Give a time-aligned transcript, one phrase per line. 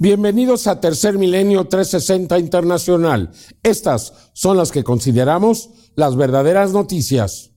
[0.00, 3.32] Bienvenidos a Tercer Milenio 360 Internacional.
[3.64, 7.50] Estas son las que consideramos las verdaderas noticias.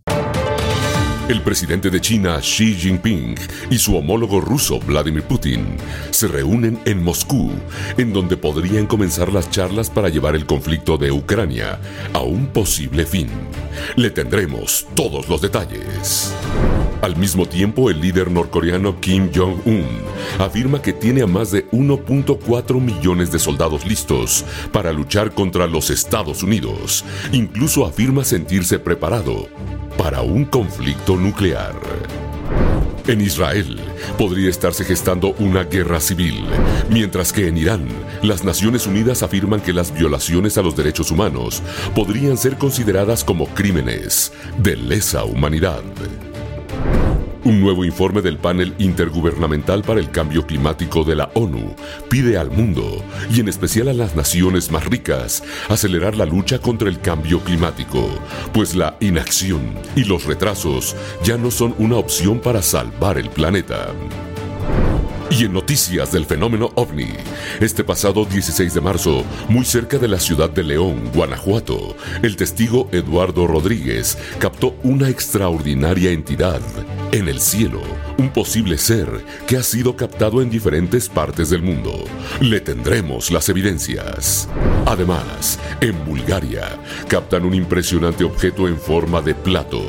[1.29, 3.35] El presidente de China, Xi Jinping,
[3.69, 5.77] y su homólogo ruso, Vladimir Putin,
[6.09, 7.51] se reúnen en Moscú,
[7.99, 11.79] en donde podrían comenzar las charlas para llevar el conflicto de Ucrania
[12.11, 13.29] a un posible fin.
[13.97, 16.33] Le tendremos todos los detalles.
[17.01, 19.87] Al mismo tiempo, el líder norcoreano Kim Jong-un
[20.37, 25.89] afirma que tiene a más de 1.4 millones de soldados listos para luchar contra los
[25.89, 27.03] Estados Unidos.
[27.31, 29.47] Incluso afirma sentirse preparado
[29.97, 31.73] para un conflicto nuclear.
[33.07, 33.79] En Israel
[34.19, 36.45] podría estarse gestando una guerra civil,
[36.91, 37.87] mientras que en Irán
[38.21, 41.63] las Naciones Unidas afirman que las violaciones a los derechos humanos
[41.95, 45.81] podrían ser consideradas como crímenes de lesa humanidad.
[47.43, 51.75] Un nuevo informe del panel intergubernamental para el cambio climático de la ONU
[52.07, 56.87] pide al mundo, y en especial a las naciones más ricas, acelerar la lucha contra
[56.87, 58.07] el cambio climático,
[58.53, 63.87] pues la inacción y los retrasos ya no son una opción para salvar el planeta.
[65.31, 67.07] Y en noticias del fenómeno ovni,
[67.61, 72.89] este pasado 16 de marzo, muy cerca de la ciudad de León, Guanajuato, el testigo
[72.91, 76.59] Eduardo Rodríguez captó una extraordinaria entidad
[77.13, 77.81] en el cielo,
[78.17, 79.07] un posible ser
[79.47, 82.03] que ha sido captado en diferentes partes del mundo.
[82.41, 84.49] Le tendremos las evidencias.
[84.85, 86.77] Además, en Bulgaria,
[87.07, 89.81] captan un impresionante objeto en forma de plato,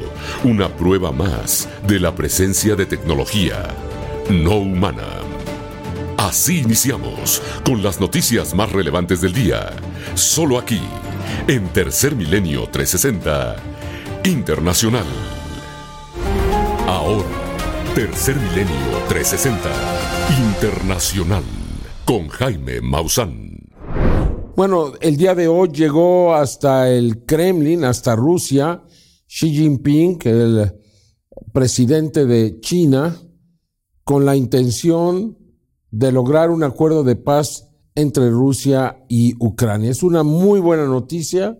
[0.44, 3.74] una prueba más de la presencia de tecnología
[4.30, 5.21] no humana.
[6.16, 9.70] Así iniciamos con las noticias más relevantes del día,
[10.14, 10.80] solo aquí,
[11.48, 13.56] en Tercer Milenio 360
[14.24, 15.06] Internacional.
[16.86, 17.26] Ahora,
[17.94, 19.70] Tercer Milenio 360
[20.38, 21.44] Internacional
[22.04, 23.58] con Jaime Maussan.
[24.54, 28.82] Bueno, el día de hoy llegó hasta el Kremlin, hasta Rusia,
[29.26, 30.72] Xi Jinping, el
[31.52, 33.16] presidente de China,
[34.04, 35.41] con la intención
[35.92, 39.90] de lograr un acuerdo de paz entre Rusia y Ucrania.
[39.90, 41.58] Es una muy buena noticia.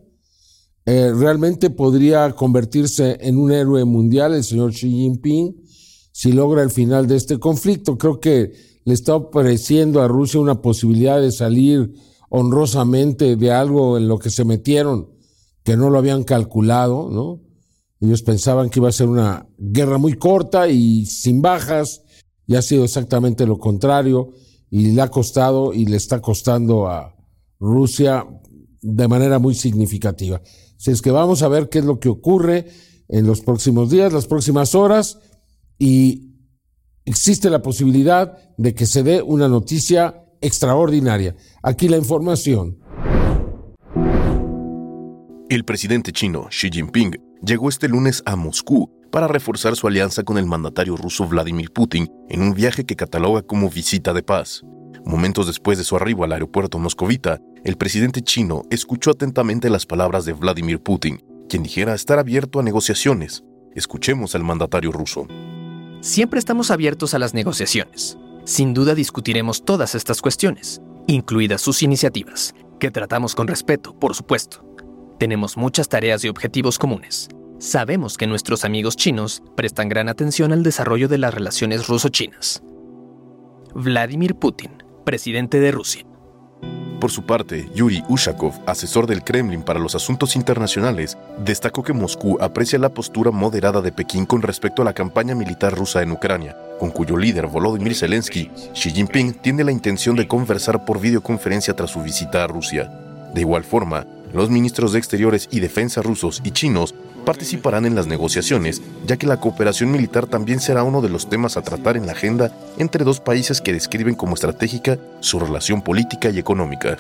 [0.84, 5.62] Eh, realmente podría convertirse en un héroe mundial el señor Xi Jinping
[6.10, 7.98] si logra el final de este conflicto.
[7.98, 8.52] Creo que
[8.84, 11.92] le está ofreciendo a Rusia una posibilidad de salir
[12.30, 15.10] honrosamente de algo en lo que se metieron,
[15.62, 17.40] que no lo habían calculado, ¿no?
[18.00, 22.01] Ellos pensaban que iba a ser una guerra muy corta y sin bajas,
[22.46, 24.32] y ha sido exactamente lo contrario
[24.70, 27.14] y le ha costado y le está costando a
[27.60, 28.26] Rusia
[28.80, 30.42] de manera muy significativa.
[30.76, 32.66] Así es que vamos a ver qué es lo que ocurre
[33.08, 35.18] en los próximos días, las próximas horas
[35.78, 36.32] y
[37.04, 41.36] existe la posibilidad de que se dé una noticia extraordinaria.
[41.62, 42.78] Aquí la información.
[45.48, 47.12] El presidente chino Xi Jinping
[47.44, 52.10] llegó este lunes a Moscú para reforzar su alianza con el mandatario ruso Vladimir Putin
[52.30, 54.62] en un viaje que cataloga como visita de paz.
[55.04, 60.24] Momentos después de su arribo al aeropuerto moscovita, el presidente chino escuchó atentamente las palabras
[60.24, 63.44] de Vladimir Putin, quien dijera estar abierto a negociaciones.
[63.74, 65.26] Escuchemos al mandatario ruso.
[66.00, 68.16] Siempre estamos abiertos a las negociaciones.
[68.44, 74.64] Sin duda discutiremos todas estas cuestiones, incluidas sus iniciativas, que tratamos con respeto, por supuesto.
[75.18, 77.28] Tenemos muchas tareas y objetivos comunes,
[77.62, 82.60] Sabemos que nuestros amigos chinos prestan gran atención al desarrollo de las relaciones ruso-chinas.
[83.72, 86.04] Vladimir Putin, presidente de Rusia.
[87.00, 92.36] Por su parte, Yuri Ushakov, asesor del Kremlin para los asuntos internacionales, destacó que Moscú
[92.40, 96.56] aprecia la postura moderada de Pekín con respecto a la campaña militar rusa en Ucrania,
[96.80, 101.92] con cuyo líder Volodymyr Zelensky, Xi Jinping tiene la intención de conversar por videoconferencia tras
[101.92, 102.90] su visita a Rusia.
[103.32, 106.94] De igual forma, los ministros de Exteriores y Defensa rusos y chinos
[107.24, 111.56] participarán en las negociaciones, ya que la cooperación militar también será uno de los temas
[111.56, 116.30] a tratar en la agenda entre dos países que describen como estratégica su relación política
[116.30, 116.98] y económica.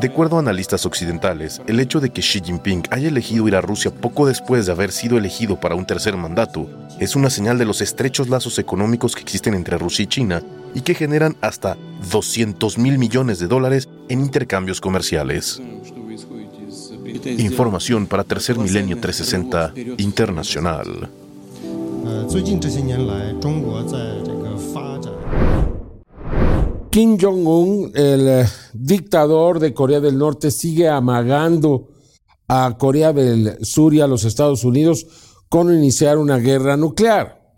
[0.00, 3.62] De acuerdo a analistas occidentales, el hecho de que Xi Jinping haya elegido ir a
[3.62, 6.68] Rusia poco después de haber sido elegido para un tercer mandato
[7.00, 10.42] es una señal de los estrechos lazos económicos que existen entre Rusia y China
[10.74, 11.78] y que generan hasta
[12.10, 15.62] 200 mil millones de dólares en intercambios comerciales.
[17.24, 21.08] Información para Tercer Milenio 360 Internacional.
[26.90, 31.88] Kim Jong-un, el eh, dictador de Corea del Norte, sigue amagando
[32.48, 35.06] a Corea del Sur y a los Estados Unidos
[35.48, 37.52] con iniciar una guerra nuclear.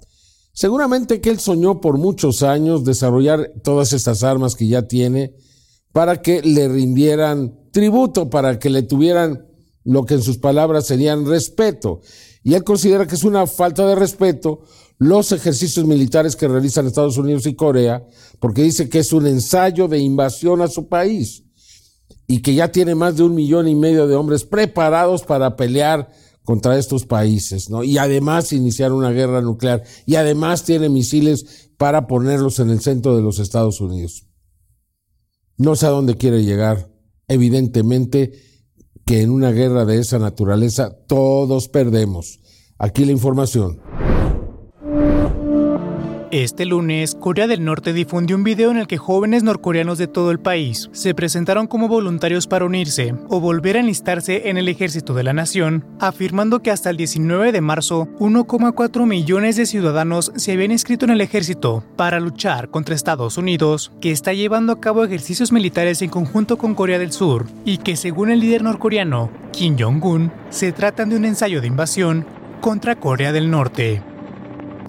[0.52, 5.34] Seguramente que él soñó por muchos años desarrollar todas estas armas que ya tiene
[5.92, 9.47] para que le rindieran tributo, para que le tuvieran
[9.88, 12.02] lo que en sus palabras serían respeto.
[12.42, 14.60] Y él considera que es una falta de respeto
[14.98, 18.06] los ejercicios militares que realizan Estados Unidos y Corea,
[18.38, 21.44] porque dice que es un ensayo de invasión a su país
[22.26, 26.10] y que ya tiene más de un millón y medio de hombres preparados para pelear
[26.44, 27.82] contra estos países, ¿no?
[27.82, 33.16] Y además iniciar una guerra nuclear y además tiene misiles para ponerlos en el centro
[33.16, 34.26] de los Estados Unidos.
[35.56, 36.90] No sé a dónde quiere llegar.
[37.26, 38.47] Evidentemente
[39.08, 42.40] que en una guerra de esa naturaleza todos perdemos.
[42.78, 43.80] Aquí la información.
[46.30, 50.30] Este lunes, Corea del Norte difundió un video en el que jóvenes norcoreanos de todo
[50.30, 55.14] el país se presentaron como voluntarios para unirse o volver a enlistarse en el ejército
[55.14, 60.52] de la nación, afirmando que hasta el 19 de marzo 1,4 millones de ciudadanos se
[60.52, 65.04] habían inscrito en el ejército para luchar contra Estados Unidos, que está llevando a cabo
[65.04, 69.76] ejercicios militares en conjunto con Corea del Sur y que según el líder norcoreano, Kim
[69.78, 72.26] Jong-un, se tratan de un ensayo de invasión
[72.60, 74.02] contra Corea del Norte.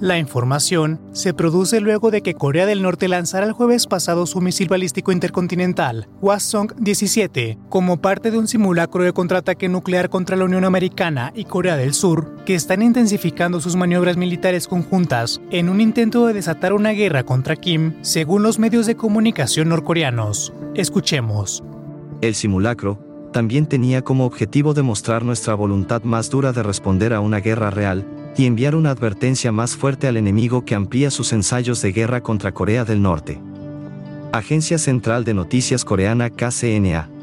[0.01, 4.39] La información se produce luego de que Corea del Norte lanzara el jueves pasado su
[4.39, 10.63] misil balístico intercontinental, Hwasong-17, como parte de un simulacro de contraataque nuclear contra la Unión
[10.63, 16.27] Americana y Corea del Sur, que están intensificando sus maniobras militares conjuntas en un intento
[16.27, 20.53] de desatar una guerra contra Kim, según los medios de comunicación norcoreanos.
[20.75, 21.61] Escuchemos.
[22.21, 22.99] El simulacro
[23.33, 28.07] también tenía como objetivo demostrar nuestra voluntad más dura de responder a una guerra real,
[28.37, 32.53] y enviar una advertencia más fuerte al enemigo que amplía sus ensayos de guerra contra
[32.53, 33.39] Corea del Norte.
[34.31, 37.18] Agencia Central de Noticias Coreana KCNA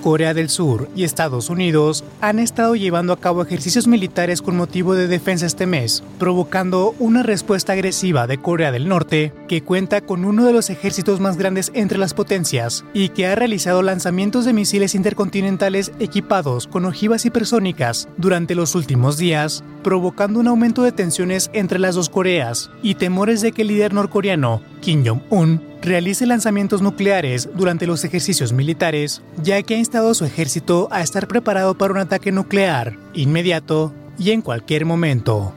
[0.00, 4.94] Corea del Sur y Estados Unidos han estado llevando a cabo ejercicios militares con motivo
[4.94, 10.24] de defensa este mes, provocando una respuesta agresiva de Corea del Norte, que cuenta con
[10.24, 14.52] uno de los ejércitos más grandes entre las potencias y que ha realizado lanzamientos de
[14.52, 21.50] misiles intercontinentales equipados con ojivas hipersónicas durante los últimos días, provocando un aumento de tensiones
[21.52, 26.82] entre las dos Coreas y temores de que el líder norcoreano, Kim Jong-un, realice lanzamientos
[26.82, 31.76] nucleares durante los ejercicios militares, ya que ha instado a su ejército a estar preparado
[31.76, 35.52] para un ataque nuclear inmediato y en cualquier momento.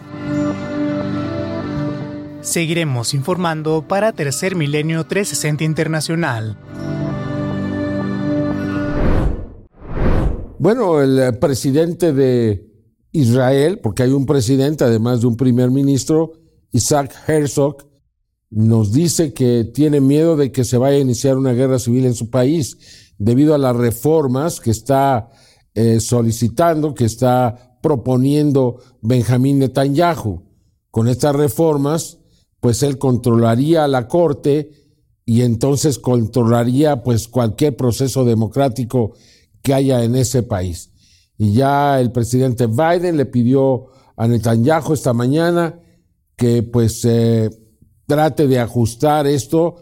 [2.41, 6.57] Seguiremos informando para Tercer Milenio 360 Internacional.
[10.59, 12.65] Bueno, el presidente de
[13.11, 16.33] Israel, porque hay un presidente además de un primer ministro,
[16.71, 17.92] Isaac Herzog,
[18.55, 22.13] nos dice que tiene miedo de que se vaya a iniciar una guerra civil en
[22.13, 22.77] su país
[23.17, 25.29] debido a las reformas que está
[25.73, 30.43] eh, solicitando, que está proponiendo Benjamín Netanyahu.
[30.91, 32.19] Con estas reformas,
[32.59, 34.69] pues él controlaría la corte
[35.25, 39.13] y entonces controlaría pues cualquier proceso democrático
[39.63, 40.91] que haya en ese país.
[41.39, 45.79] Y ya el presidente Biden le pidió a Netanyahu esta mañana
[46.35, 47.49] que pues eh,
[48.07, 49.75] trate de ajustar esto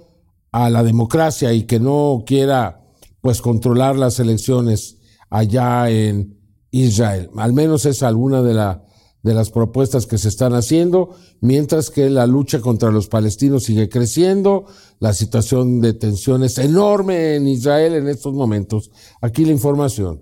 [0.51, 2.81] a la democracia y que no quiera
[3.21, 4.97] pues controlar las elecciones
[5.29, 6.37] allá en
[6.71, 7.29] Israel.
[7.37, 8.83] Al menos es alguna de, la,
[9.23, 13.89] de las propuestas que se están haciendo, mientras que la lucha contra los palestinos sigue
[13.89, 14.65] creciendo,
[14.99, 18.91] la situación de tensión es enorme en Israel en estos momentos.
[19.21, 20.21] Aquí la información.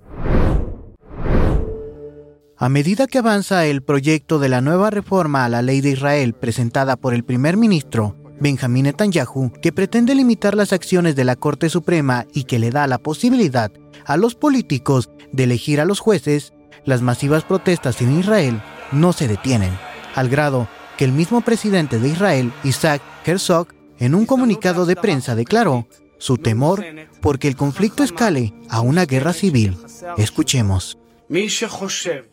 [2.62, 6.34] A medida que avanza el proyecto de la nueva reforma a la ley de Israel
[6.34, 11.70] presentada por el primer ministro Benjamín Netanyahu, que pretende limitar las acciones de la Corte
[11.70, 13.72] Suprema y que le da la posibilidad
[14.06, 16.52] a los políticos de elegir a los jueces,
[16.84, 18.62] las masivas protestas en Israel
[18.92, 19.72] no se detienen,
[20.14, 25.34] al grado que el mismo presidente de Israel, Isaac Herzog, en un comunicado de prensa
[25.34, 25.88] declaró
[26.18, 26.84] su temor
[27.22, 29.78] porque el conflicto escale a una guerra civil.
[30.18, 30.98] Escuchemos.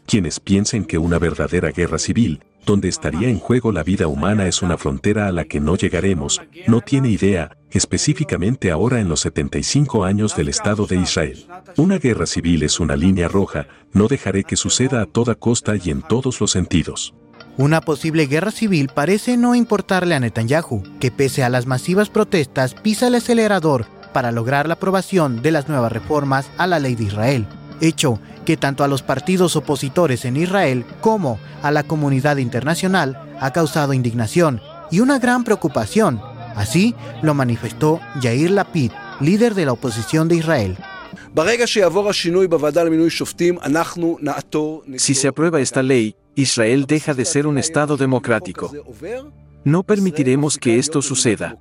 [0.07, 4.63] Quienes piensen que una verdadera guerra civil, donde estaría en juego la vida humana es
[4.63, 10.07] una frontera a la que no llegaremos, no tiene idea, específicamente ahora en los 75
[10.07, 11.47] años del Estado de Israel.
[11.77, 15.91] Una guerra civil es una línea roja, no dejaré que suceda a toda costa y
[15.91, 17.13] en todos los sentidos.
[17.59, 22.73] Una posible guerra civil parece no importarle a Netanyahu, que pese a las masivas protestas
[22.73, 23.85] pisa el acelerador
[24.15, 27.47] para lograr la aprobación de las nuevas reformas a la ley de Israel
[27.81, 33.53] hecho que tanto a los partidos opositores en Israel como a la comunidad internacional ha
[33.53, 36.21] causado indignación y una gran preocupación.
[36.55, 40.77] Así lo manifestó Yair Lapid, líder de la oposición de Israel.
[44.97, 48.73] Si se aprueba esta ley, Israel deja de ser un Estado democrático.
[49.65, 51.57] No permitiremos que esto suceda.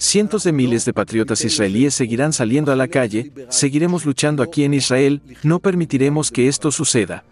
[0.00, 4.72] Cientos de miles de patriotas israelíes seguirán saliendo a la calle, seguiremos luchando aquí en
[4.72, 7.24] Israel, no permitiremos que esto suceda.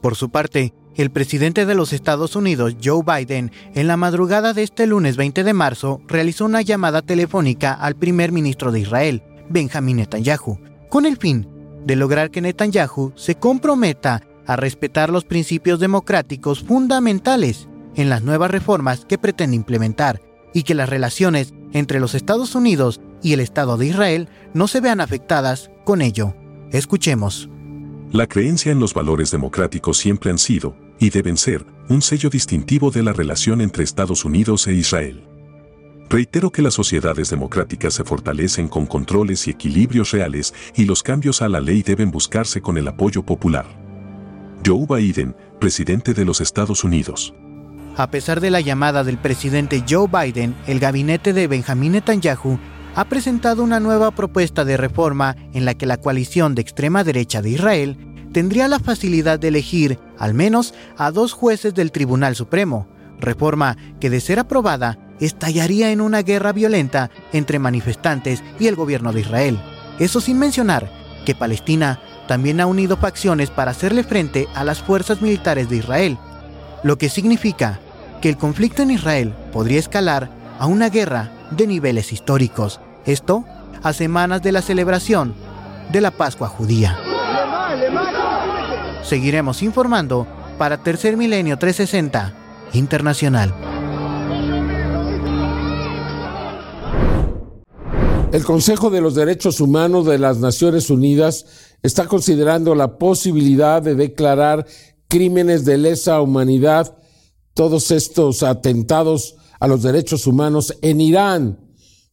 [0.00, 4.62] Por su parte, el presidente de los Estados Unidos, Joe Biden, en la madrugada de
[4.62, 9.98] este lunes 20 de marzo, realizó una llamada telefónica al primer ministro de Israel, Benjamin
[9.98, 10.58] Netanyahu,
[10.88, 11.46] con el fin
[11.84, 18.50] de lograr que Netanyahu se comprometa a respetar los principios democráticos fundamentales en las nuevas
[18.50, 20.20] reformas que pretende implementar
[20.52, 24.80] y que las relaciones entre los Estados Unidos y el Estado de Israel no se
[24.80, 26.34] vean afectadas con ello.
[26.70, 27.48] Escuchemos.
[28.12, 32.90] La creencia en los valores democráticos siempre han sido, y deben ser, un sello distintivo
[32.90, 35.26] de la relación entre Estados Unidos e Israel.
[36.08, 41.42] Reitero que las sociedades democráticas se fortalecen con controles y equilibrios reales y los cambios
[41.42, 43.83] a la ley deben buscarse con el apoyo popular.
[44.66, 47.34] Joe Biden, presidente de los Estados Unidos.
[47.96, 52.58] A pesar de la llamada del presidente Joe Biden, el gabinete de Benjamin Netanyahu
[52.94, 57.42] ha presentado una nueva propuesta de reforma en la que la coalición de extrema derecha
[57.42, 57.98] de Israel
[58.32, 62.88] tendría la facilidad de elegir al menos a dos jueces del Tribunal Supremo,
[63.20, 69.12] reforma que de ser aprobada estallaría en una guerra violenta entre manifestantes y el gobierno
[69.12, 69.60] de Israel.
[69.98, 70.90] Eso sin mencionar
[71.26, 76.18] que Palestina también ha unido facciones para hacerle frente a las fuerzas militares de Israel,
[76.82, 77.80] lo que significa
[78.20, 82.80] que el conflicto en Israel podría escalar a una guerra de niveles históricos.
[83.04, 83.44] Esto
[83.82, 85.34] a semanas de la celebración
[85.92, 86.98] de la Pascua judía.
[89.02, 90.26] Seguiremos informando
[90.56, 92.32] para Tercer Milenio 360
[92.72, 93.54] Internacional.
[98.32, 103.94] El Consejo de los Derechos Humanos de las Naciones Unidas está considerando la posibilidad de
[103.94, 104.66] declarar
[105.06, 106.96] crímenes de lesa humanidad
[107.52, 111.60] todos estos atentados a los derechos humanos en Irán,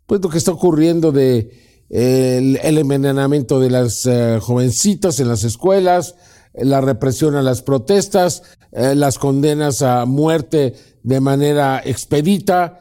[0.05, 6.15] pues lo que está ocurriendo de el, envenenamiento de las eh, jovencitas en las escuelas,
[6.53, 12.79] la represión a las protestas, eh, las condenas a muerte de manera expedita,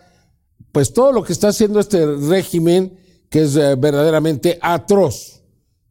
[0.72, 5.39] pues todo lo que está haciendo este régimen que es eh, verdaderamente atroz.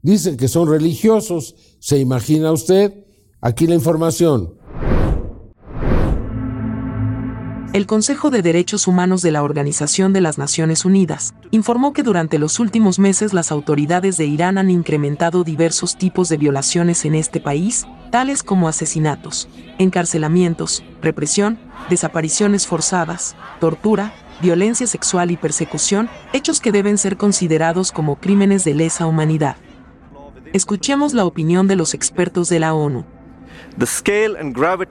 [0.01, 3.05] Dicen que son religiosos, ¿se imagina usted?
[3.41, 4.53] Aquí la información.
[7.73, 12.39] El Consejo de Derechos Humanos de la Organización de las Naciones Unidas informó que durante
[12.39, 17.39] los últimos meses las autoridades de Irán han incrementado diversos tipos de violaciones en este
[17.39, 26.71] país, tales como asesinatos, encarcelamientos, represión, desapariciones forzadas, tortura, violencia sexual y persecución, hechos que
[26.71, 29.57] deben ser considerados como crímenes de lesa humanidad.
[30.51, 33.05] Escuchemos la opinión de los expertos de la ONU.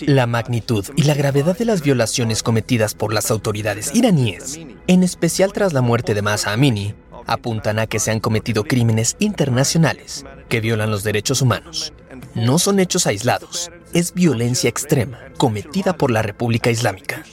[0.01, 5.53] La magnitud y la gravedad de las violaciones cometidas por las autoridades iraníes, en especial
[5.53, 6.95] tras la muerte de Masa Amini,
[7.27, 11.93] apuntan a que se han cometido crímenes internacionales que violan los derechos humanos.
[12.35, 17.25] No son hechos aislados, es violencia extrema cometida por la República Islámica.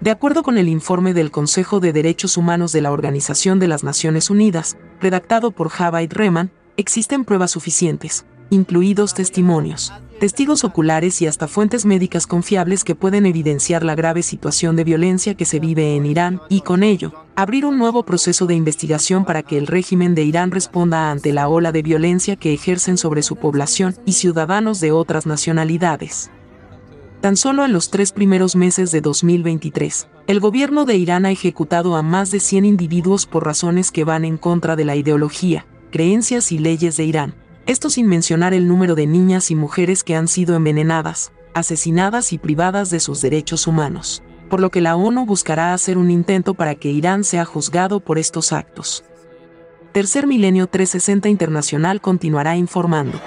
[0.00, 3.84] De acuerdo con el informe del Consejo de Derechos Humanos de la Organización de las
[3.84, 11.48] Naciones Unidas, redactado por Javaid Rehman, existen pruebas suficientes, incluidos testimonios, testigos oculares y hasta
[11.48, 16.06] fuentes médicas confiables que pueden evidenciar la grave situación de violencia que se vive en
[16.06, 20.22] Irán y con ello, abrir un nuevo proceso de investigación para que el régimen de
[20.22, 24.92] Irán responda ante la ola de violencia que ejercen sobre su población y ciudadanos de
[24.92, 26.30] otras nacionalidades.
[27.20, 31.96] Tan solo en los tres primeros meses de 2023, el gobierno de Irán ha ejecutado
[31.96, 36.50] a más de 100 individuos por razones que van en contra de la ideología, creencias
[36.50, 37.34] y leyes de Irán.
[37.66, 42.38] Esto sin mencionar el número de niñas y mujeres que han sido envenenadas, asesinadas y
[42.38, 46.74] privadas de sus derechos humanos, por lo que la ONU buscará hacer un intento para
[46.74, 49.04] que Irán sea juzgado por estos actos.
[49.92, 53.20] Tercer Milenio 360 Internacional continuará informando.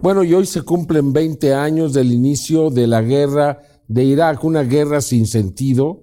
[0.00, 4.62] Bueno, y hoy se cumplen 20 años del inicio de la guerra de Irak, una
[4.62, 6.00] guerra sin sentido,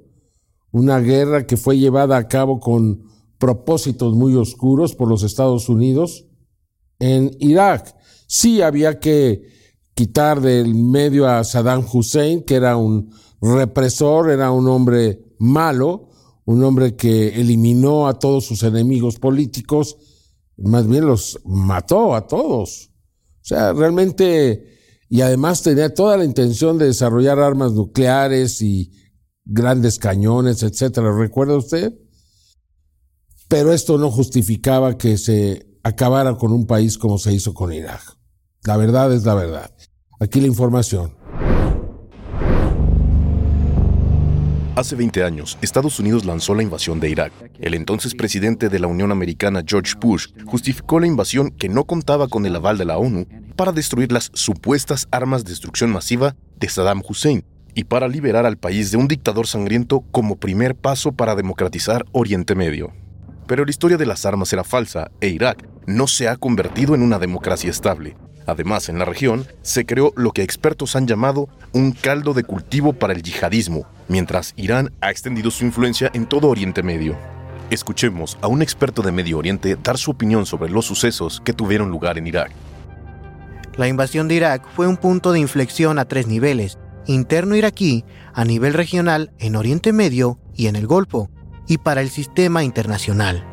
[0.71, 3.03] una guerra que fue llevada a cabo con
[3.38, 6.27] propósitos muy oscuros por los Estados Unidos
[6.99, 7.95] en Irak.
[8.27, 9.47] Sí había que
[9.95, 13.11] quitar del medio a Saddam Hussein, que era un
[13.41, 16.09] represor, era un hombre malo,
[16.45, 19.97] un hombre que eliminó a todos sus enemigos políticos,
[20.57, 22.91] más bien los mató a todos.
[23.41, 24.77] O sea, realmente,
[25.09, 28.91] y además tenía toda la intención de desarrollar armas nucleares y
[29.50, 31.12] grandes cañones, etcétera.
[31.12, 31.94] ¿Recuerda usted?
[33.48, 38.01] Pero esto no justificaba que se acabara con un país como se hizo con Irak.
[38.63, 39.72] La verdad es la verdad.
[40.20, 41.18] Aquí la información.
[44.75, 47.34] Hace 20 años, Estados Unidos lanzó la invasión de Irak.
[47.60, 52.27] El entonces presidente de la Unión Americana, George Bush, justificó la invasión que no contaba
[52.27, 53.25] con el aval de la ONU
[53.58, 57.44] para destruir las supuestas armas de destrucción masiva de Saddam Hussein
[57.79, 62.53] y para liberar al país de un dictador sangriento como primer paso para democratizar Oriente
[62.53, 62.91] Medio.
[63.48, 67.01] Pero la historia de las armas era falsa e Irak no se ha convertido en
[67.01, 68.17] una democracia estable.
[68.45, 72.91] Además, en la región se creó lo que expertos han llamado un caldo de cultivo
[72.91, 77.15] para el yihadismo, mientras Irán ha extendido su influencia en todo Oriente Medio.
[77.69, 81.89] Escuchemos a un experto de Medio Oriente dar su opinión sobre los sucesos que tuvieron
[81.89, 82.51] lugar en Irak.
[83.77, 86.77] La invasión de Irak fue un punto de inflexión a tres niveles,
[87.13, 91.29] interno iraquí, a nivel regional, en Oriente Medio y en el Golfo,
[91.67, 93.45] y para el sistema internacional.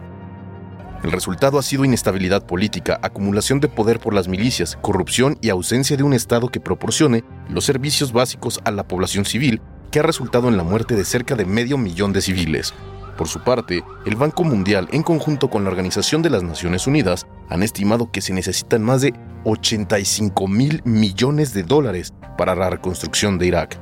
[1.02, 5.96] El resultado ha sido inestabilidad política, acumulación de poder por las milicias, corrupción y ausencia
[5.96, 9.60] de un Estado que proporcione los servicios básicos a la población civil,
[9.90, 12.74] que ha resultado en la muerte de cerca de medio millón de civiles.
[13.16, 17.26] Por su parte, el Banco Mundial, en conjunto con la Organización de las Naciones Unidas,
[17.48, 23.38] han estimado que se necesitan más de 85 mil millones de dólares para la reconstrucción
[23.38, 23.78] de Irak.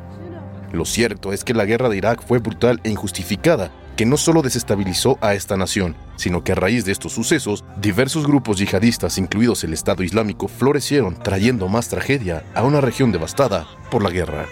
[0.73, 4.43] Lo cierto es que la guerra de Irak fue brutal e injustificada que no solo
[4.43, 9.63] desestabilizó a esta nación, sino que a raíz de estos sucesos, diversos grupos yihadistas, incluidos
[9.65, 14.47] el Estado Islámico, florecieron, trayendo más tragedia a una región devastada por la guerra.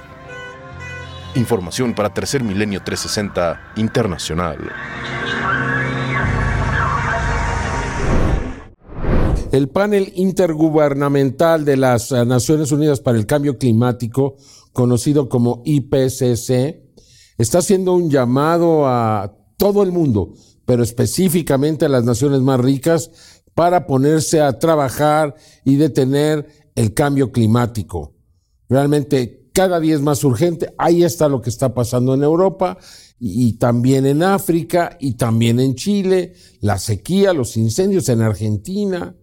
[1.34, 4.58] Información para Tercer Milenio 360 Internacional.
[9.50, 14.36] El panel intergubernamental de las eh, Naciones Unidas para el Cambio Climático,
[14.72, 16.82] conocido como IPCC,
[17.38, 20.34] está haciendo un llamado a todo el mundo,
[20.66, 23.10] pero específicamente a las naciones más ricas,
[23.54, 25.34] para ponerse a trabajar
[25.64, 28.14] y detener el cambio climático.
[28.68, 30.74] Realmente cada día es más urgente.
[30.78, 32.78] Ahí está lo que está pasando en Europa
[33.18, 39.16] y, también en África y también en Chile, la sequía, los incendios en Argentina.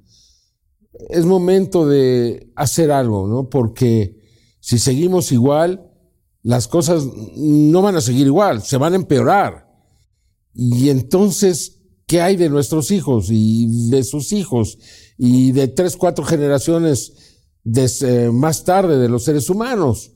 [1.09, 3.49] Es momento de hacer algo, ¿no?
[3.49, 4.17] Porque
[4.59, 5.89] si seguimos igual,
[6.43, 7.03] las cosas
[7.35, 9.67] no van a seguir igual, se van a empeorar.
[10.53, 14.77] Y entonces, ¿qué hay de nuestros hijos y de sus hijos
[15.17, 17.13] y de tres, cuatro generaciones
[17.63, 20.11] de, más tarde de los seres humanos?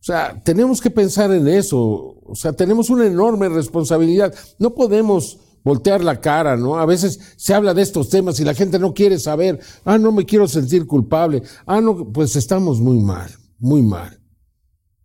[0.00, 2.16] O sea, tenemos que pensar en eso.
[2.24, 4.34] O sea, tenemos una enorme responsabilidad.
[4.58, 6.78] No podemos voltear la cara, ¿no?
[6.78, 9.60] A veces se habla de estos temas y la gente no quiere saber.
[9.84, 11.42] Ah, no me quiero sentir culpable.
[11.66, 14.20] Ah, no, pues estamos muy mal, muy mal.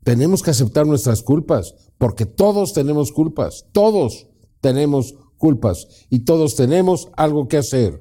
[0.06, 4.28] Tenemos que aceptar nuestras culpas, porque todos tenemos culpas, todos
[4.62, 8.00] tenemos culpas y todos tenemos algo que hacer.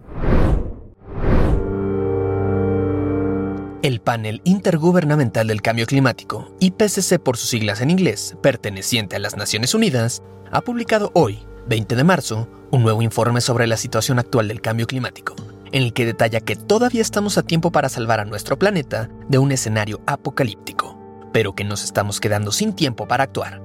[3.85, 9.37] El Panel Intergubernamental del Cambio Climático, IPCC por sus siglas en inglés, perteneciente a las
[9.37, 14.49] Naciones Unidas, ha publicado hoy, 20 de marzo, un nuevo informe sobre la situación actual
[14.49, 15.37] del cambio climático,
[15.70, 19.37] en el que detalla que todavía estamos a tiempo para salvar a nuestro planeta de
[19.37, 23.61] un escenario apocalíptico pero que nos estamos quedando sin tiempo para actuar.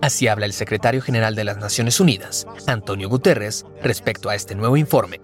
[0.00, 4.78] Así habla el secretario general de las Naciones Unidas, Antonio Guterres, respecto a este nuevo
[4.78, 5.20] informe.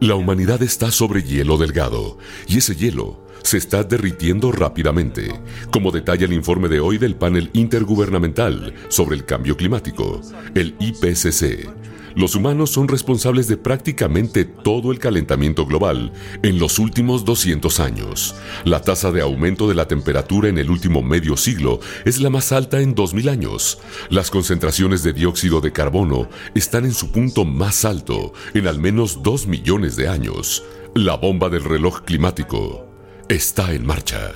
[0.00, 2.16] La humanidad está sobre hielo delgado,
[2.48, 5.38] y ese hielo se está derritiendo rápidamente,
[5.70, 10.22] como detalla el informe de hoy del panel intergubernamental sobre el cambio climático,
[10.54, 11.68] el IPCC,
[12.14, 18.34] los humanos son responsables de prácticamente todo el calentamiento global en los últimos 200 años.
[18.64, 22.52] La tasa de aumento de la temperatura en el último medio siglo es la más
[22.52, 23.78] alta en 2000 años.
[24.08, 29.22] Las concentraciones de dióxido de carbono están en su punto más alto en al menos
[29.22, 30.64] 2 millones de años.
[30.94, 32.86] La bomba del reloj climático
[33.28, 34.32] está en marcha.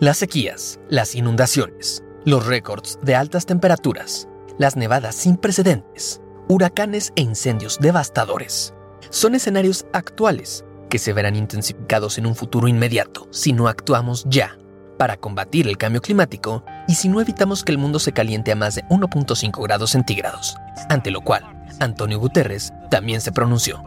[0.00, 7.22] Las sequías, las inundaciones, los récords de altas temperaturas, las nevadas sin precedentes, huracanes e
[7.22, 8.74] incendios devastadores.
[9.08, 14.58] Son escenarios actuales que se verán intensificados en un futuro inmediato si no actuamos ya
[14.98, 18.56] para combatir el cambio climático y si no evitamos que el mundo se caliente a
[18.56, 20.56] más de 1.5 grados centígrados,
[20.88, 21.44] ante lo cual
[21.78, 23.82] Antonio Guterres también se pronunció.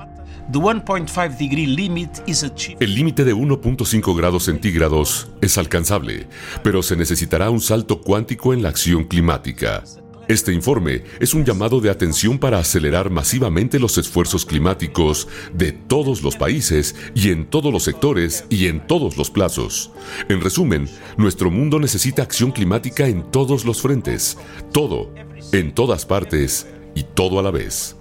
[2.80, 6.28] El límite de 1.5 grados centígrados es alcanzable,
[6.64, 9.84] pero se necesitará un salto cuántico en la acción climática.
[10.30, 16.24] Este informe es un llamado de atención para acelerar masivamente los esfuerzos climáticos de todos
[16.24, 19.92] los países y en todos los sectores y en todos los plazos.
[20.30, 24.38] En resumen, nuestro mundo necesita acción climática en todos los frentes,
[24.72, 25.14] todo,
[25.52, 27.98] en todas partes y todo a la vez.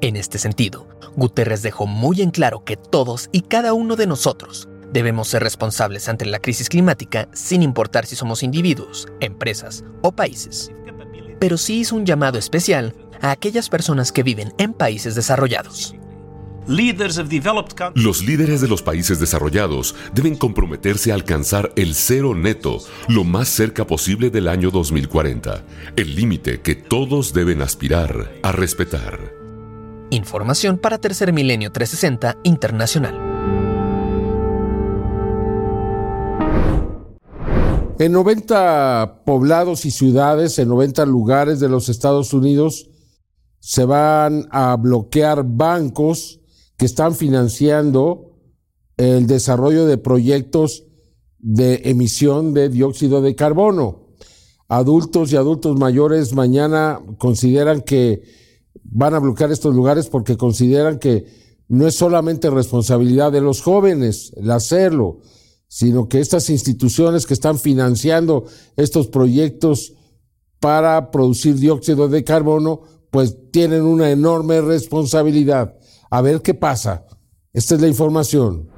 [0.00, 4.66] En este sentido, Guterres dejó muy en claro que todos y cada uno de nosotros
[4.94, 10.70] debemos ser responsables ante la crisis climática sin importar si somos individuos, empresas o países.
[11.38, 15.94] Pero sí hizo un llamado especial a aquellas personas que viven en países desarrollados.
[17.94, 23.48] Los líderes de los países desarrollados deben comprometerse a alcanzar el cero neto lo más
[23.48, 29.32] cerca posible del año 2040, el límite que todos deben aspirar a respetar.
[30.10, 33.25] Información para Tercer Milenio 360 Internacional.
[37.98, 42.90] En 90 poblados y ciudades, en 90 lugares de los Estados Unidos,
[43.58, 46.40] se van a bloquear bancos
[46.76, 48.36] que están financiando
[48.98, 50.84] el desarrollo de proyectos
[51.38, 54.08] de emisión de dióxido de carbono.
[54.68, 58.22] Adultos y adultos mayores mañana consideran que
[58.82, 61.24] van a bloquear estos lugares porque consideran que
[61.68, 65.20] no es solamente responsabilidad de los jóvenes el hacerlo,
[65.68, 68.44] sino que estas instituciones que están financiando
[68.76, 69.94] estos proyectos
[70.60, 75.76] para producir dióxido de carbono, pues tienen una enorme responsabilidad.
[76.10, 77.06] A ver qué pasa.
[77.52, 78.68] Esta es la información.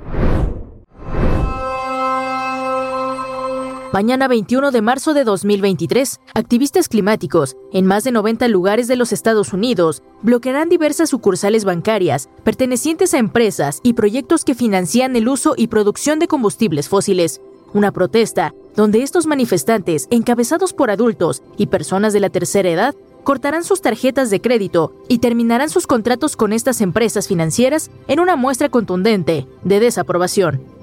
[3.91, 9.15] Mañana 21 de marzo de 2023, activistas climáticos en más de 90 lugares de los
[9.15, 15.55] Estados Unidos bloquearán diversas sucursales bancarias pertenecientes a empresas y proyectos que financian el uso
[15.57, 17.41] y producción de combustibles fósiles.
[17.73, 23.65] Una protesta donde estos manifestantes, encabezados por adultos y personas de la tercera edad, cortarán
[23.65, 28.69] sus tarjetas de crédito y terminarán sus contratos con estas empresas financieras en una muestra
[28.69, 30.78] contundente de desaprobación.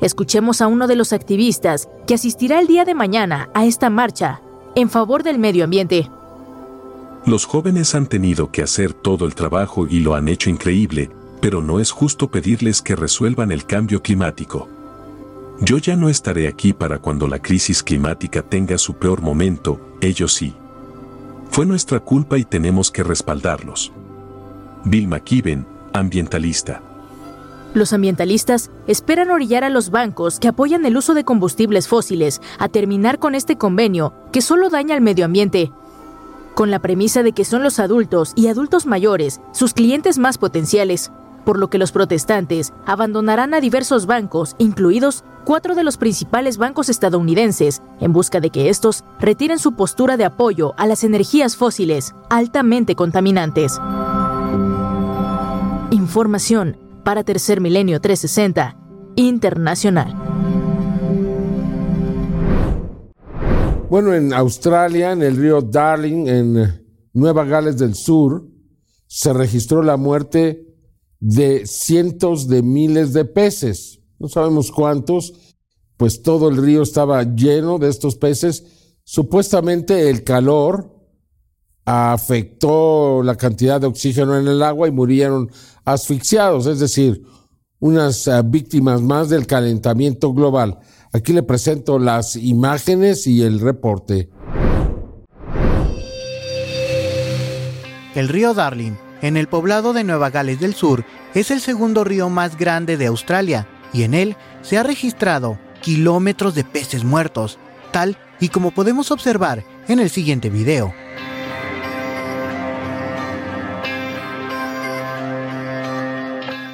[0.00, 4.40] Escuchemos a uno de los activistas que asistirá el día de mañana a esta marcha
[4.74, 6.10] en favor del medio ambiente.
[7.26, 11.10] Los jóvenes han tenido que hacer todo el trabajo y lo han hecho increíble,
[11.40, 14.68] pero no es justo pedirles que resuelvan el cambio climático.
[15.60, 20.32] Yo ya no estaré aquí para cuando la crisis climática tenga su peor momento, ellos
[20.32, 20.54] sí.
[21.50, 23.92] Fue nuestra culpa y tenemos que respaldarlos.
[24.84, 26.82] Bill McKibben, ambientalista.
[27.72, 32.68] Los ambientalistas esperan orillar a los bancos que apoyan el uso de combustibles fósiles a
[32.68, 35.70] terminar con este convenio que solo daña al medio ambiente,
[36.54, 41.12] con la premisa de que son los adultos y adultos mayores sus clientes más potenciales
[41.44, 46.88] por lo que los protestantes abandonarán a diversos bancos, incluidos cuatro de los principales bancos
[46.88, 52.14] estadounidenses, en busca de que estos retiren su postura de apoyo a las energías fósiles
[52.28, 53.80] altamente contaminantes.
[55.90, 56.76] Información
[57.10, 58.78] para Tercer Milenio 360
[59.16, 60.14] Internacional.
[63.90, 68.46] Bueno, en Australia, en el río Darling, en Nueva Gales del Sur,
[69.08, 70.64] se registró la muerte
[71.18, 73.98] de cientos de miles de peces.
[74.20, 75.32] No sabemos cuántos,
[75.96, 78.92] pues todo el río estaba lleno de estos peces.
[79.02, 80.96] Supuestamente el calor
[81.84, 85.50] afectó la cantidad de oxígeno en el agua y murieron
[85.92, 87.22] asfixiados, es decir,
[87.78, 90.78] unas eh, víctimas más del calentamiento global.
[91.12, 94.30] Aquí le presento las imágenes y el reporte.
[98.14, 102.28] El río Darling en el poblado de Nueva Gales del Sur es el segundo río
[102.28, 107.58] más grande de Australia y en él se ha registrado kilómetros de peces muertos,
[107.92, 110.92] tal y como podemos observar en el siguiente video.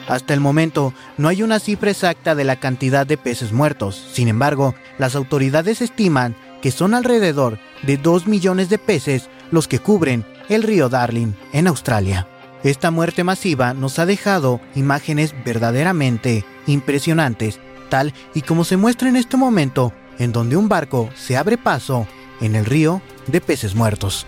[0.09, 4.29] Hasta el momento no hay una cifra exacta de la cantidad de peces muertos, sin
[4.29, 10.25] embargo, las autoridades estiman que son alrededor de 2 millones de peces los que cubren
[10.49, 12.29] el río Darling en Australia.
[12.63, 19.17] Esta muerte masiva nos ha dejado imágenes verdaderamente impresionantes, tal y como se muestra en
[19.17, 22.07] este momento, en donde un barco se abre paso
[22.41, 24.27] en el río de peces muertos.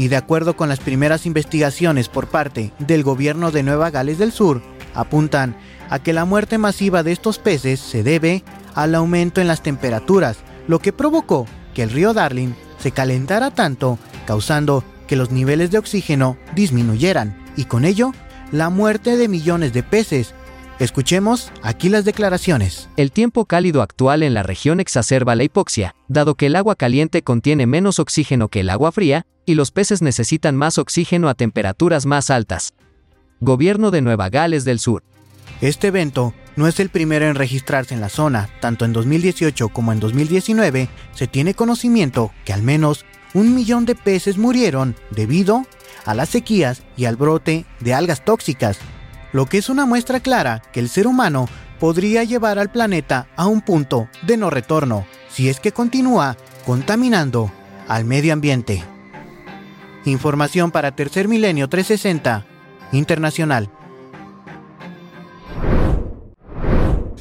[0.00, 4.32] Y de acuerdo con las primeras investigaciones por parte del gobierno de Nueva Gales del
[4.32, 4.62] Sur,
[4.94, 5.54] apuntan
[5.90, 8.42] a que la muerte masiva de estos peces se debe
[8.74, 13.98] al aumento en las temperaturas lo que provocó que el río Darling se calentara tanto,
[14.26, 18.14] causando que los niveles de oxígeno disminuyeran y con ello
[18.52, 20.34] la muerte de millones de peces.
[20.80, 22.88] Escuchemos aquí las declaraciones.
[22.96, 27.22] El tiempo cálido actual en la región exacerba la hipoxia, dado que el agua caliente
[27.22, 32.06] contiene menos oxígeno que el agua fría, y los peces necesitan más oxígeno a temperaturas
[32.06, 32.72] más altas.
[33.40, 35.02] Gobierno de Nueva Gales del Sur.
[35.60, 38.48] Este evento no es el primero en registrarse en la zona.
[38.60, 43.96] Tanto en 2018 como en 2019 se tiene conocimiento que al menos un millón de
[43.96, 45.66] peces murieron debido
[46.06, 48.78] a las sequías y al brote de algas tóxicas,
[49.32, 53.46] lo que es una muestra clara que el ser humano podría llevar al planeta a
[53.46, 57.50] un punto de no retorno si es que continúa contaminando
[57.88, 58.84] al medio ambiente.
[60.04, 62.46] Información para Tercer Milenio 360
[62.92, 63.70] Internacional.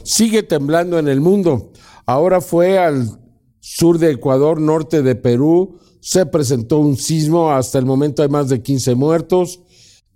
[0.03, 1.71] Sigue temblando en el mundo.
[2.05, 3.19] Ahora fue al
[3.59, 5.77] sur de Ecuador, norte de Perú.
[6.01, 7.51] Se presentó un sismo.
[7.51, 9.61] Hasta el momento hay más de 15 muertos,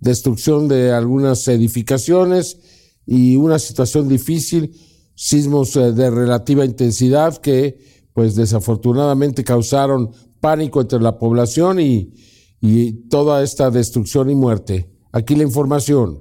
[0.04, 2.58] destrucción de algunas edificaciones
[3.06, 4.76] y una situación difícil.
[5.16, 7.78] Sismos eh, de relativa intensidad que,
[8.12, 12.12] pues desafortunadamente, causaron pánico entre la población y,
[12.60, 14.90] y toda esta destrucción y muerte.
[15.10, 16.20] Aquí la información.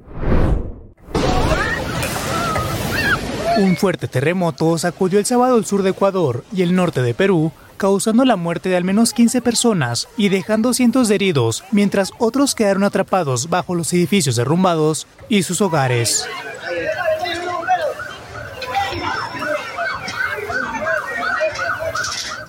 [3.60, 7.52] Un fuerte terremoto sacudió el sábado el sur de Ecuador y el norte de Perú,
[7.84, 12.56] causando la muerte de al menos 15 personas y dejando cientos de heridos, mientras otros
[12.56, 16.26] quedaron atrapados bajo los edificios derrumbados y sus hogares.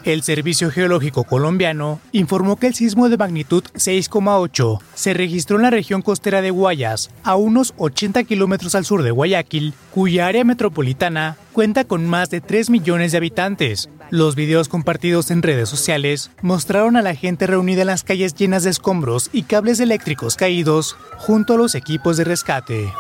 [0.05, 5.71] El Servicio Geológico Colombiano informó que el sismo de magnitud 6,8 se registró en la
[5.71, 11.39] región costera de Guayas, a unos 80 kilómetros al sur de Guayaquil, cuya área metropolitana
[11.55, 13.89] cuenta con más de 3 millones de habitantes.
[14.11, 18.65] Los videos compartidos en redes sociales mostraron a la gente reunida en las calles llenas
[18.65, 22.93] de escombros y cables eléctricos caídos junto a los equipos de rescate.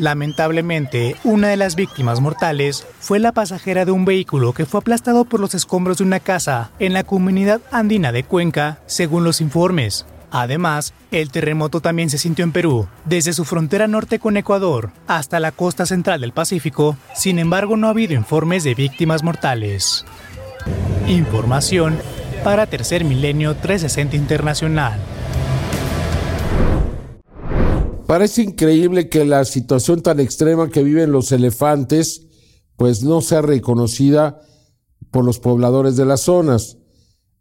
[0.00, 5.26] Lamentablemente, una de las víctimas mortales fue la pasajera de un vehículo que fue aplastado
[5.26, 10.06] por los escombros de una casa en la comunidad andina de Cuenca, según los informes.
[10.30, 15.38] Además, el terremoto también se sintió en Perú, desde su frontera norte con Ecuador hasta
[15.38, 20.06] la costa central del Pacífico, sin embargo no ha habido informes de víctimas mortales.
[21.08, 21.98] Información
[22.42, 24.98] para Tercer Milenio 360 Internacional.
[28.10, 32.26] Parece increíble que la situación tan extrema que viven los elefantes,
[32.76, 34.40] pues no sea reconocida
[35.12, 36.78] por los pobladores de las zonas.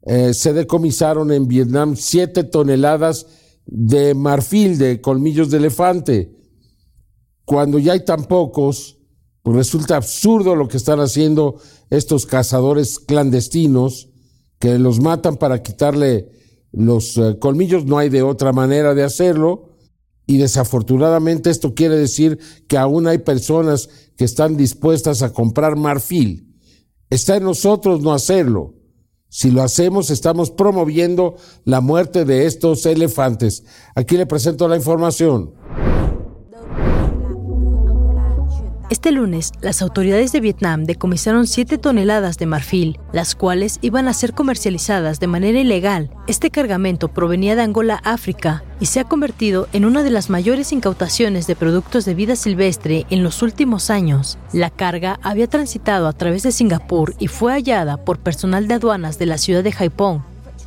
[0.03, 3.25] Eh, se decomisaron en Vietnam siete toneladas
[3.65, 6.37] de marfil, de colmillos de elefante.
[7.45, 8.99] Cuando ya hay tan pocos,
[9.41, 14.09] pues resulta absurdo lo que están haciendo estos cazadores clandestinos,
[14.59, 16.29] que los matan para quitarle
[16.71, 17.85] los eh, colmillos.
[17.85, 19.68] No hay de otra manera de hacerlo
[20.29, 22.37] y desafortunadamente esto quiere decir
[22.67, 26.55] que aún hay personas que están dispuestas a comprar marfil.
[27.09, 28.75] Está en nosotros no hacerlo.
[29.29, 33.63] Si lo hacemos, estamos promoviendo la muerte de estos elefantes.
[33.95, 35.55] Aquí le presento la información.
[38.89, 44.15] Este lunes, las autoridades de Vietnam decomisaron 7 toneladas de marfil, las cuales iban a
[44.15, 46.09] ser comercializadas de manera ilegal.
[46.25, 50.71] Este cargamento provenía de Angola, África, y se ha convertido en una de las mayores
[50.71, 54.39] incautaciones de productos de vida silvestre en los últimos años.
[54.53, 59.19] La carga había transitado a través de Singapur y fue hallada por personal de aduanas
[59.19, 60.23] de la ciudad de Haiphong,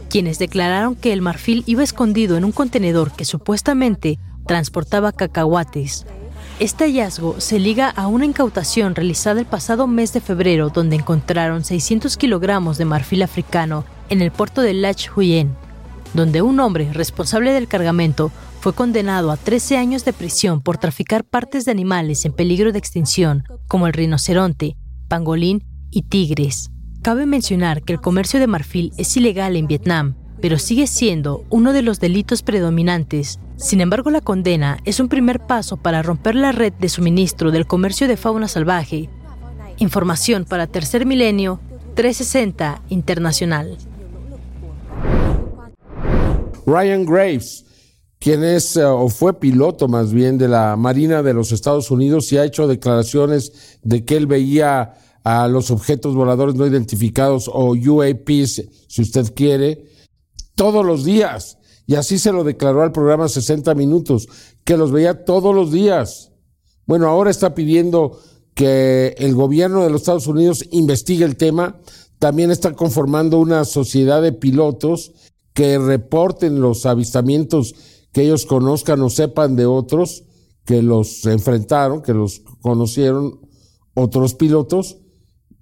[0.08, 6.06] quienes declararon que el marfil iba escondido en un contenedor que supuestamente transportaba cacahuates.
[6.62, 11.64] Este hallazgo se liga a una incautación realizada el pasado mes de febrero donde encontraron
[11.64, 15.56] 600 kilogramos de marfil africano en el puerto de Lach Huyen,
[16.14, 21.24] donde un hombre responsable del cargamento fue condenado a 13 años de prisión por traficar
[21.24, 24.76] partes de animales en peligro de extinción, como el rinoceronte,
[25.08, 26.70] pangolín y tigres.
[27.02, 31.72] Cabe mencionar que el comercio de marfil es ilegal en Vietnam, pero sigue siendo uno
[31.72, 36.52] de los delitos predominantes sin embargo, la condena es un primer paso para romper la
[36.52, 39.08] red de suministro del comercio de fauna salvaje.
[39.78, 41.60] Información para Tercer Milenio
[41.94, 43.76] 360 Internacional.
[46.66, 47.64] Ryan Graves,
[48.18, 52.32] quien es eh, o fue piloto más bien de la Marina de los Estados Unidos
[52.32, 57.74] y ha hecho declaraciones de que él veía a los objetos voladores no identificados o
[57.74, 59.86] UAPs, si usted quiere,
[60.54, 64.28] todos los días y así se lo declaró al programa 60 Minutos,
[64.64, 66.32] que los veía todos los días.
[66.86, 68.18] Bueno, ahora está pidiendo
[68.54, 71.80] que el gobierno de los Estados Unidos investigue el tema.
[72.18, 75.12] También está conformando una sociedad de pilotos
[75.54, 77.74] que reporten los avistamientos
[78.12, 80.24] que ellos conozcan o sepan de otros
[80.64, 83.40] que los enfrentaron, que los conocieron
[83.94, 84.98] otros pilotos,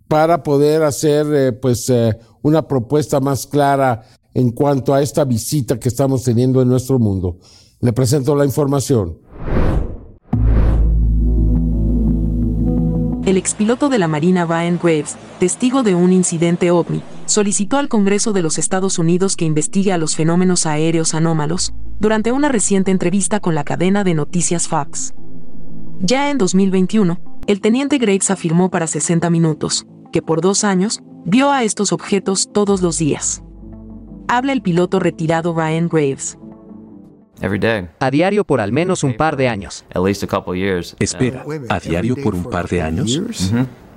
[0.08, 4.02] para poder hacer eh, pues eh, una propuesta más clara
[4.34, 7.38] en cuanto a esta visita que estamos teniendo en nuestro mundo.
[7.80, 9.18] Le presento la información.
[13.24, 18.32] El expiloto de la Marina Brian Graves, testigo de un incidente ovni, solicitó al Congreso
[18.32, 23.38] de los Estados Unidos que investigue a los fenómenos aéreos anómalos durante una reciente entrevista
[23.38, 25.14] con la cadena de noticias Fox.
[26.00, 31.52] Ya en 2021, el teniente Graves afirmó para 60 minutos que por dos años vio
[31.52, 33.42] a estos objetos todos los días.
[34.32, 36.38] Habla el piloto retirado Brian Graves.
[37.98, 39.84] A diario por al menos un par de años.
[41.00, 43.20] Espera, ¿a diario por un par de años?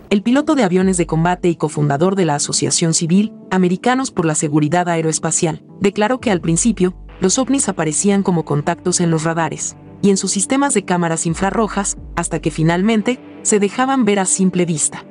[0.10, 4.34] El piloto de aviones de combate y cofundador de la Asociación Civil, Americanos por la
[4.34, 10.10] Seguridad Aeroespacial, declaró que al principio, los ovnis aparecían como contactos en los radares y
[10.10, 15.06] en sus sistemas de cámaras infrarrojas, hasta que finalmente se dejaban ver a simple vista.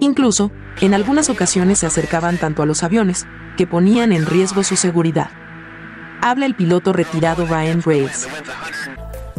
[0.00, 0.50] Incluso,
[0.80, 3.24] en algunas ocasiones se acercaban tanto a los aviones,
[3.56, 5.30] que ponían en riesgo su seguridad
[6.22, 8.28] habla el piloto retirado Ryan Graves.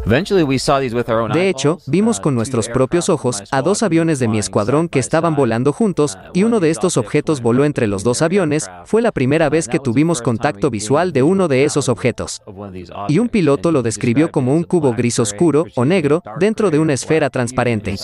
[0.05, 5.33] De hecho, vimos con nuestros propios ojos a dos aviones de mi escuadrón que estaban
[5.33, 8.69] volando juntos, y uno de estos objetos voló entre los dos aviones.
[8.83, 12.41] Fue la primera vez que tuvimos contacto visual de uno de esos objetos.
[13.07, 16.91] Y un piloto lo describió como un cubo gris oscuro o negro dentro de una
[16.91, 17.95] esfera transparente.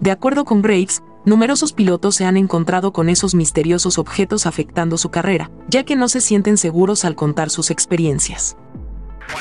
[0.00, 5.10] De acuerdo con Graves, numerosos pilotos se han encontrado con esos misteriosos objetos afectando su
[5.10, 8.56] carrera, ya que no se sienten seguros al contar sus experiencias.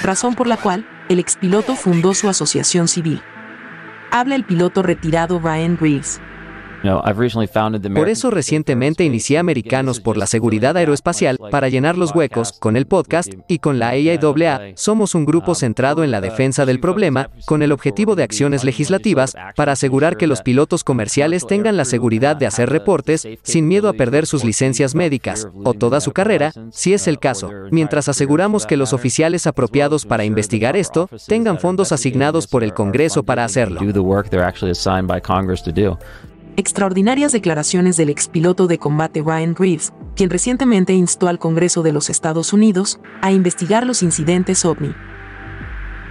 [0.02, 3.22] Razón por la cual, el expiloto fundó su asociación civil.
[4.12, 6.22] Habla el piloto retirado Ryan Greaves.
[8.02, 12.88] Por eso recientemente inicié Americanos por la Seguridad Aeroespacial para llenar los huecos con el
[12.88, 14.74] podcast y con la AIAA.
[14.76, 19.36] Somos un grupo centrado en la defensa del problema con el objetivo de acciones legislativas
[19.56, 23.94] para asegurar que los pilotos comerciales tengan la seguridad de hacer reportes sin miedo a
[23.94, 28.78] perder sus licencias médicas o toda su carrera, si es el caso, mientras aseguramos que
[28.78, 33.80] los oficiales apropiados para investigar esto tengan fondos asignados por el Congreso para hacerlo.
[36.56, 42.12] Extraordinarias declaraciones del expiloto de combate Ryan Reeves, quien recientemente instó al Congreso de los
[42.12, 44.94] Estados Unidos a investigar los incidentes ovni.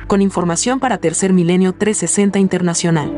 [0.08, 3.16] Con información para Tercer Milenio 360 Internacional.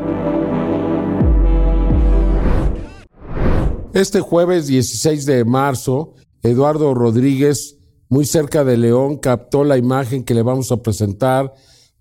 [3.93, 10.35] Este jueves 16 de marzo, Eduardo Rodríguez, muy cerca de León, captó la imagen que
[10.35, 11.51] le vamos a presentar.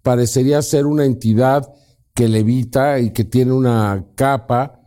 [0.03, 1.73] Parecería ser una entidad
[2.13, 4.84] que levita y que tiene una capa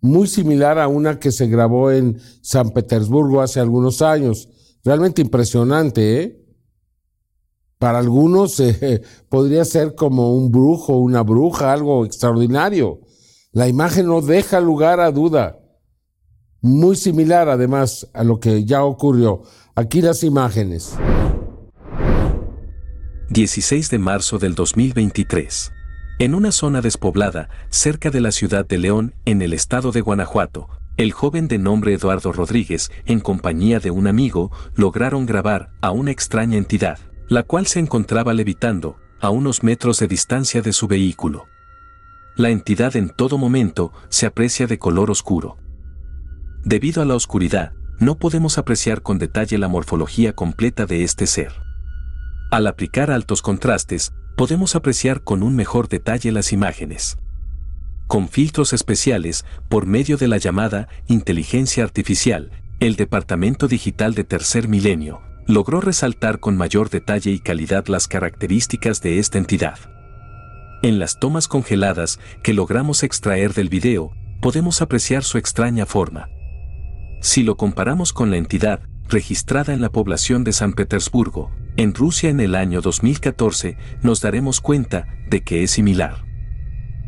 [0.00, 4.48] muy similar a una que se grabó en San Petersburgo hace algunos años.
[4.84, 6.44] Realmente impresionante, ¿eh?
[7.78, 13.00] Para algunos eh, podría ser como un brujo, una bruja, algo extraordinario.
[13.52, 15.58] La imagen no deja lugar a duda.
[16.60, 19.42] Muy similar además a lo que ya ocurrió.
[19.74, 20.94] Aquí las imágenes.
[23.30, 25.72] 16 de marzo del 2023.
[26.20, 30.68] En una zona despoblada, cerca de la ciudad de León, en el estado de Guanajuato,
[30.96, 36.10] el joven de nombre Eduardo Rodríguez, en compañía de un amigo, lograron grabar a una
[36.10, 41.46] extraña entidad, la cual se encontraba levitando, a unos metros de distancia de su vehículo.
[42.34, 45.56] La entidad en todo momento se aprecia de color oscuro.
[46.64, 51.52] Debido a la oscuridad, no podemos apreciar con detalle la morfología completa de este ser.
[52.50, 57.18] Al aplicar altos contrastes, podemos apreciar con un mejor detalle las imágenes.
[58.06, 64.68] Con filtros especiales, por medio de la llamada inteligencia artificial, el Departamento Digital de Tercer
[64.68, 69.80] Milenio logró resaltar con mayor detalle y calidad las características de esta entidad.
[70.84, 76.28] En las tomas congeladas que logramos extraer del video, podemos apreciar su extraña forma.
[77.20, 82.28] Si lo comparamos con la entidad registrada en la población de San Petersburgo, en Rusia
[82.28, 86.24] en el año 2014, nos daremos cuenta de que es similar.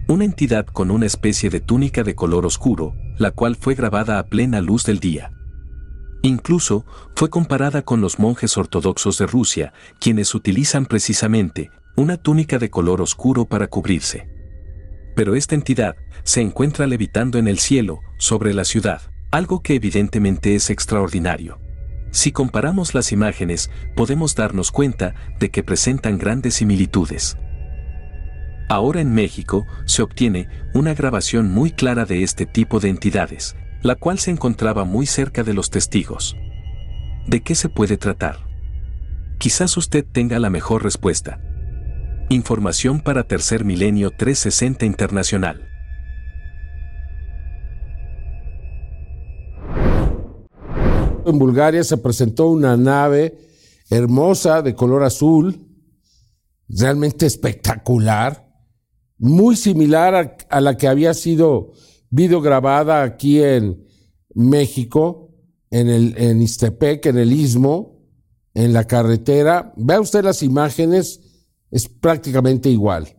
[0.07, 4.29] Una entidad con una especie de túnica de color oscuro, la cual fue grabada a
[4.29, 5.33] plena luz del día.
[6.23, 12.71] Incluso fue comparada con los monjes ortodoxos de Rusia, quienes utilizan precisamente una túnica de
[12.71, 14.29] color oscuro para cubrirse.
[15.17, 19.03] Pero esta entidad se encuentra levitando en el cielo, sobre la ciudad,
[19.33, 21.59] algo que evidentemente es extraordinario.
[22.11, 27.37] Si comparamos las imágenes, podemos darnos cuenta de que presentan grandes similitudes.
[28.69, 33.95] Ahora en México se obtiene una grabación muy clara de este tipo de entidades, la
[33.95, 36.37] cual se encontraba muy cerca de los testigos.
[37.27, 38.39] ¿De qué se puede tratar?
[39.39, 41.41] Quizás usted tenga la mejor respuesta.
[42.29, 45.70] Información para Tercer Milenio 360 Internacional.
[51.31, 53.39] En Bulgaria se presentó una nave
[53.91, 55.67] hermosa de color azul,
[56.69, 58.49] realmente espectacular,
[59.19, 61.73] muy similar a, la que había sido
[62.09, 63.87] videograbada aquí en
[64.35, 65.35] México,
[65.71, 68.01] en, el, en en el Istmo,
[68.55, 69.73] en la carretera.
[69.77, 71.21] Vea usted las imágenes,
[71.71, 73.17] es prácticamente igual,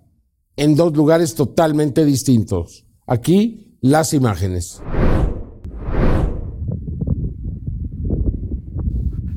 [0.56, 2.86] en dos lugares totalmente distintos.
[3.06, 4.82] Aquí las imágenes.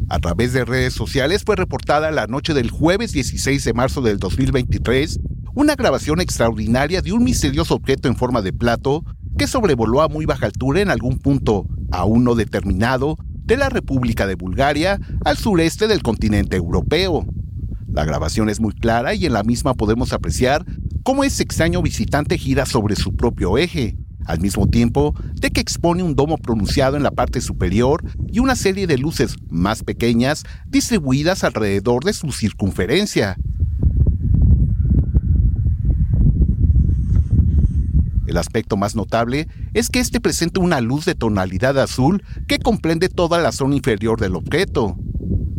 [0.09, 4.19] A través de redes sociales fue reportada la noche del jueves 16 de marzo del
[4.19, 5.19] 2023
[5.55, 9.05] una grabación extraordinaria de un misterioso objeto en forma de plato
[9.39, 14.27] que sobrevoló a muy baja altura en algún punto aún no determinado de la República
[14.27, 17.25] de Bulgaria al sureste del continente europeo.
[17.87, 20.65] La grabación es muy clara y en la misma podemos apreciar
[21.05, 26.03] cómo ese extraño visitante gira sobre su propio eje, al mismo tiempo de que expone
[26.03, 28.03] un domo pronunciado en la parte superior
[28.33, 33.37] y una serie de luces más pequeñas distribuidas alrededor de su circunferencia.
[38.27, 43.09] El aspecto más notable es que este presenta una luz de tonalidad azul que comprende
[43.09, 44.97] toda la zona inferior del objeto.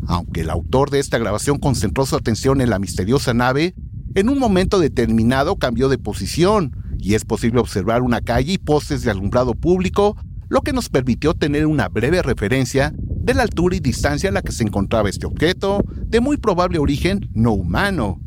[0.07, 3.75] Aunque el autor de esta grabación concentró su atención en la misteriosa nave,
[4.15, 6.75] en un momento determinado cambió de posición,
[7.05, 10.17] y es posible observar una calle y postes de alumbrado público,
[10.49, 14.41] lo que nos permitió tener una breve referencia de la altura y distancia a la
[14.41, 18.19] que se encontraba este objeto, de muy probable origen no humano.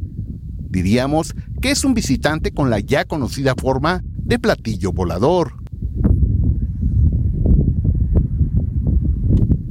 [0.71, 5.55] Diríamos que es un visitante con la ya conocida forma de platillo volador.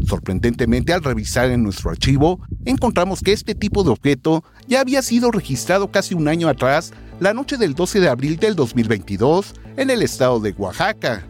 [0.05, 5.31] Sorprendentemente, al revisar en nuestro archivo, encontramos que este tipo de objeto ya había sido
[5.31, 10.03] registrado casi un año atrás la noche del 12 de abril del 2022 en el
[10.03, 11.23] estado de Oaxaca.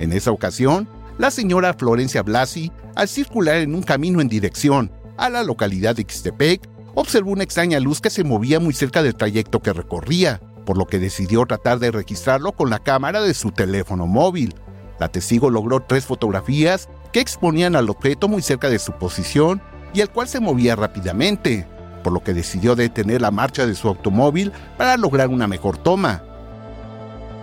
[0.00, 5.30] En esa ocasión, la señora Florencia Blasi, al circular en un camino en dirección a
[5.30, 9.60] la localidad de Ixtepec, observó una extraña luz que se movía muy cerca del trayecto
[9.60, 14.06] que recorría, por lo que decidió tratar de registrarlo con la cámara de su teléfono
[14.08, 14.54] móvil.
[14.98, 19.62] La testigo logró tres fotografías que exponían al objeto muy cerca de su posición
[19.94, 21.66] y el cual se movía rápidamente
[22.02, 26.22] por lo que decidió detener la marcha de su automóvil para lograr una mejor toma,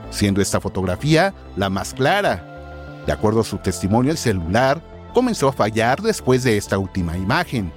[0.10, 2.43] siendo esta fotografía la más clara.
[3.05, 4.82] De acuerdo a su testimonio, el celular
[5.14, 7.72] comenzó a fallar después de esta última imagen.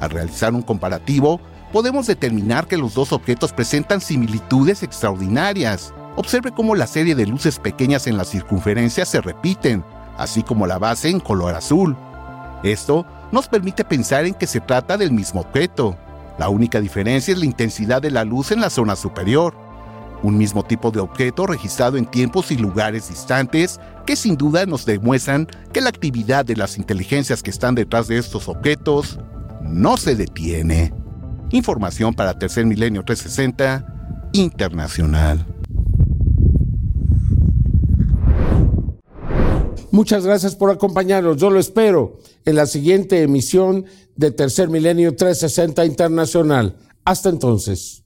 [0.00, 1.40] Al realizar un comparativo,
[1.72, 5.94] podemos determinar que los dos objetos presentan similitudes extraordinarias.
[6.16, 9.84] Observe cómo la serie de luces pequeñas en la circunferencia se repiten,
[10.18, 11.96] así como la base en color azul.
[12.62, 15.98] Esto nos permite pensar en que se trata del mismo objeto.
[16.38, 19.54] La única diferencia es la intensidad de la luz en la zona superior.
[20.22, 24.86] Un mismo tipo de objeto registrado en tiempos y lugares distantes que sin duda nos
[24.86, 29.18] demuestran que la actividad de las inteligencias que están detrás de estos objetos
[29.62, 30.94] no se detiene.
[31.50, 33.84] Información para Tercer Milenio 360
[34.32, 35.53] Internacional.
[39.94, 41.36] Muchas gracias por acompañarnos.
[41.36, 43.84] Yo lo espero en la siguiente emisión
[44.16, 46.74] de Tercer Milenio 360 Internacional.
[47.04, 48.02] Hasta entonces.